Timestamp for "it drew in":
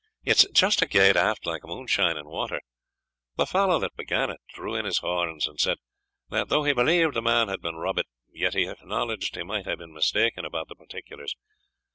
4.31-4.83